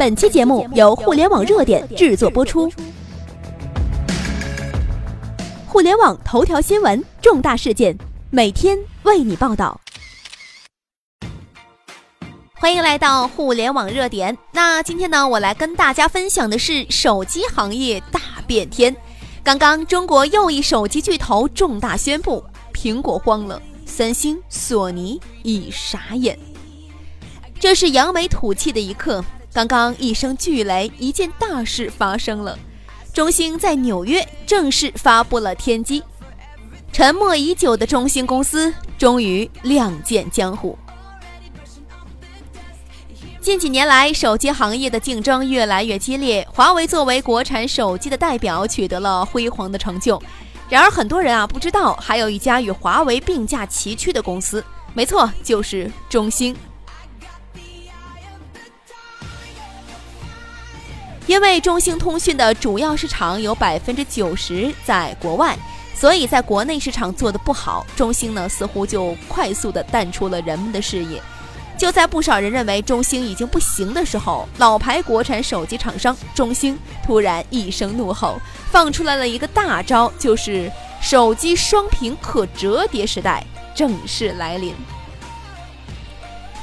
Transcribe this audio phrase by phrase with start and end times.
[0.00, 2.72] 本期节目由互联网热点制作播出。
[5.66, 7.94] 互联网头条新闻，重大事件，
[8.30, 9.78] 每天为你报道。
[12.54, 14.34] 欢迎来到互联网热点。
[14.52, 18.96] 那今天呢，我来跟大家分享的是手机行业大变天。
[19.44, 26.38] 刚刚，中国又一手机巨头重大宣布，苹果慌了，三星、索尼已傻眼。
[27.58, 29.22] 这是扬眉吐气的一刻。
[29.52, 32.58] 刚刚一声巨雷，一件大事发生了。
[33.12, 36.02] 中兴在纽约正式发布了天机，
[36.92, 40.78] 沉默已久的中兴公司终于亮剑江湖。
[43.40, 50.22] 近几年来，手机行业的竞争越来越激烈，华为作为国产手机的代表，取得了辉煌的成就。
[50.68, 54.64] 然而，很多人啊不知道，还有一家与华为并驾齐驱的公司，
[54.94, 56.54] 没错，就是中兴。
[61.30, 65.56] 因为中兴通讯的主要市场有百分之九十在国外，
[65.94, 71.22] 所以在国内市场做的不好，中兴呢似乎就快速的淡出了人们的视野。
[71.78, 78.40] 就在不少人认为中兴已经不行的时候，老牌国产手机厂商中兴突然一声怒吼，
[78.72, 80.68] 放出来了一个大招，就是
[81.00, 84.74] 手机双屏可折叠时代正式来临。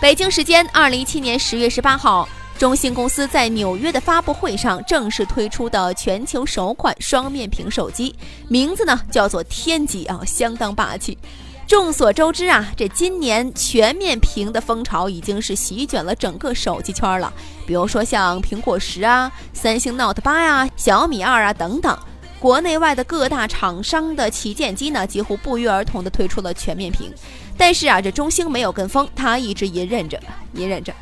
[0.00, 2.26] 北京时间二零一七年十月十八号，
[2.58, 8.14] 中兴公司在纽约的发布会上正式推出的全球首款双面屏手机，
[8.48, 11.18] 名字呢叫做天机啊，相当霸气。
[11.66, 17.32] 众所周知啊，这今年全面屏的风潮已经是席卷了整个手机圈了。
[17.66, 21.98] 比如说像苹果十啊、三星 Note 八呀、小米二啊等等，
[22.38, 27.12] 国内外的各大厂商的旗舰机呢，几乎不约而同的推出了全面屏。
[27.56, 30.20] 但是啊，这中兴没有跟风，它一直隐忍着，
[30.54, 30.94] 隐忍着。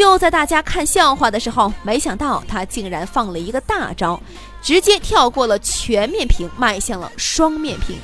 [0.00, 4.18] 就在大家看笑话的时候，没想到他竟然放了一个大招，
[4.62, 7.98] 直接跳过了全面屏，迈向了双面屏。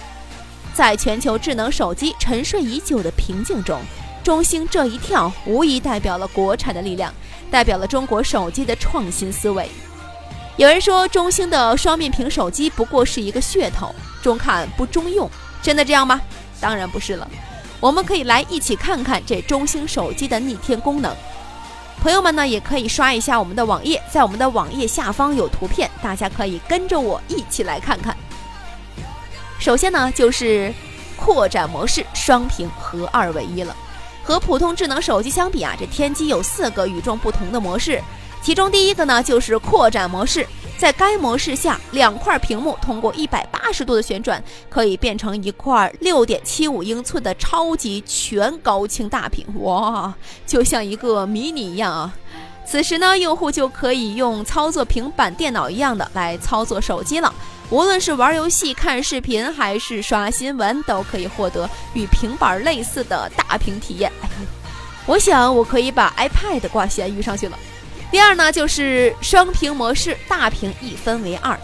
[0.74, 3.80] 在全球智能手机沉睡已久的瓶颈中，
[4.22, 7.10] 中兴这一跳无疑代表了国产的力量，
[7.50, 9.66] 代表了中国手机的创新思维。
[10.58, 13.90] 有人说，中兴的双面屏手机不过是一个噱头，
[14.22, 15.30] 中看不中用，
[15.62, 16.20] 真的这样吗？
[16.60, 17.26] 当然不是了。
[17.80, 21.16] 我们可以来一起看看这中兴手机的逆天功能。
[22.06, 28.16] 朋友们呢，也可以刷一下我们的网页，在我们的网页下方有图片，大家可以跟着我一起来看看。
[29.58, 30.72] 首先呢，就是
[31.16, 33.74] 扩展模式双屏合二为一了。
[34.22, 38.00] 和普通智能手机相比啊，这天机有四个与众不同的模式。
[38.40, 40.46] 其中第一个呢，就是扩展模式。
[40.78, 49.44] 在该模式下，两块屏幕通过一百八十度的旋转，可以变成一块六点七五英寸的超级全高清大屏。
[49.60, 50.14] 哇，
[50.46, 52.14] 就像一个迷你一样啊！
[52.66, 57.32] 此时呢，用户就可以用操作平板电脑一样的来操作手机了。
[57.70, 64.12] 无论是玩游戏、看视频，还是刷新闻，都可以获得与平板类似的大屏体验。
[65.06, 67.58] 我想我可以把 iPad 挂闲鱼上去了。
[68.10, 71.58] 第二呢，就是双屏模式，大屏一分为二。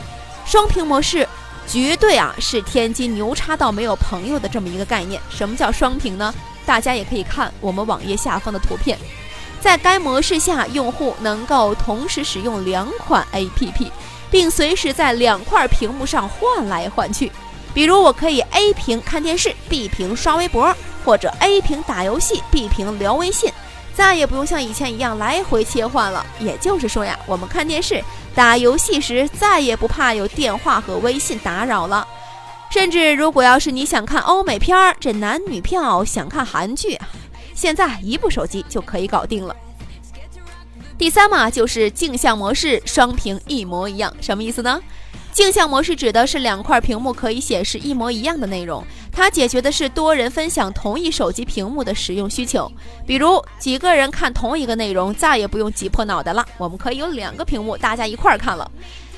[0.45, 1.27] 双屏模式
[1.67, 5.21] 绝对啊是天津牛叉到没有朋友的这么一个概念。
[5.31, 6.35] 什么叫双屏呢？
[6.67, 8.99] 大家也可以看我们网页下方的图片。
[9.61, 13.91] 在该模式下，用户能够同时使用两款 APP。
[14.33, 17.31] 并随时在两块屏幕上换来换去，
[17.75, 20.75] 比如我可以 A 屏看电视，B 屏刷微博，
[21.05, 23.53] 或者 A 屏打游戏，B 屏聊微信，
[23.95, 26.25] 再也不用像以前一样来回切换了。
[26.41, 28.03] 也就是说呀，我们看电视、
[28.35, 32.07] 打游戏时再也不怕有电话和微信打扰了。
[32.71, 36.99] 甚至如果要是你想看欧美片儿，这男女票想看韩剧，
[37.55, 39.55] 现在一部手机就可以搞定了。
[40.97, 44.81] 第三嘛，就是镜像模式，双屏一模一样，什么意思呢？
[45.33, 52.71] 镜像模式指的是两块屏幕可以显示一模一样的内容，它解决的是多人分享同一手机屏幕的使用需求。
[53.07, 58.69] 比如几个人看同一个内容，再也不用挤破脑袋了，我们可以有两个屏幕，大家一块儿看了。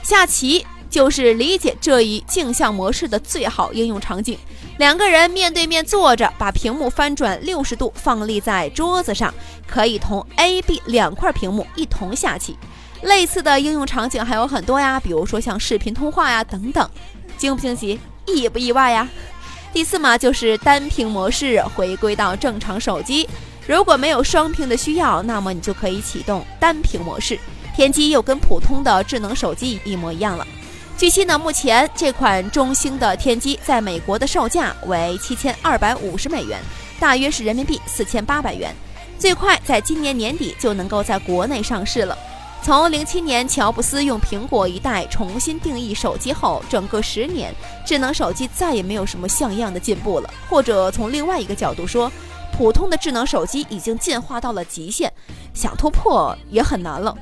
[0.02, 0.66] 下棋。
[0.90, 4.38] 就是理解这一镜像模式的最好应用场景。
[4.78, 9.34] 两个人面对面坐着，把屏幕翻转六十度放立在桌子上，
[9.66, 12.56] 可以同 A、B 两块屏幕一同下棋。
[13.02, 16.88] 类似的应用场景还有很多呀，比如说像视频通话呀等等。
[17.36, 19.08] 惊不惊喜，意不意外呀？
[19.74, 23.28] 第四嘛，就是单屏模式，回归到正常手机。
[23.66, 27.36] 如果没有双屏的需要，那么你就可以启动单屏模式。
[27.74, 30.46] 天机又跟普通的智能手机一模一样了。
[30.96, 36.60] 据悉呢，目前这款中兴的天机在美国的售价为七千二百五十美元，
[37.00, 38.72] 大约是人民币四千八百元，
[39.18, 42.16] 最快在今年年底就能够在国内上市了。
[42.64, 50.30] 从零七年乔布斯用苹果一代重新定义手机后，整个十年，智能手机再也没有什么像样的进步了。
[50.48, 52.10] 或者从另外一个角度说，
[52.56, 55.12] 普通的智能手机已经进化到了极限，
[55.52, 57.14] 想突破也很难了。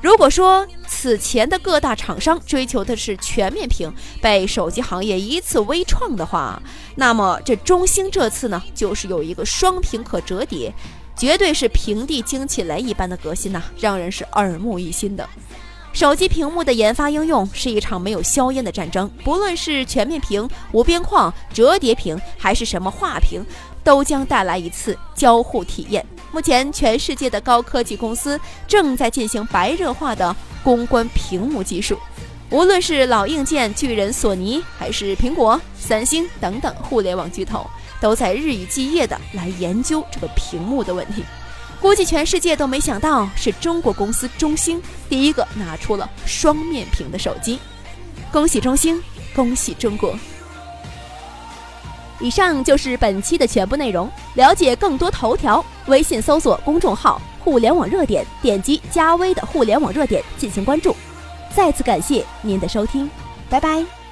[0.00, 3.92] 如果说此前的各大厂商追求的是全面屏，
[4.22, 6.62] 被手机行业一次微创的话，
[6.94, 10.72] 那么这中兴这次呢，就是有一个双屏可折叠。
[11.16, 15.28] 绝对是平地惊起雷一般的革新呐，让人是耳目一新的。
[15.92, 23.42] 手机屏幕的研发应用是一场没有硝烟的战争，不论是全面屏、无边框、折叠屏，还是什么画屏，
[23.82, 26.04] 都将带来一次交互体验。
[26.32, 31.98] 目前，全世界的高科技公司正在进行白热化的攻关屏幕技术。
[32.50, 37.66] 无论是老硬件巨人索尼，还是苹果、三星等等互联网巨头。
[38.00, 41.24] 都在日以继夜的来研究这个屏幕的问题，
[41.80, 47.58] 估计全世界都没想到是中国公司中兴第一个拿出了双面屏的手机，
[48.32, 49.02] 恭喜中兴，
[49.34, 50.18] 恭喜中国！
[52.18, 60.96] 以上就是本期的全部内容，了解更多头条，微信搜索公众号“互联网热点”，点击加微的“互联网热点”进行关注。
[61.54, 63.10] 再次感谢您的收听，
[63.50, 64.05] 拜拜。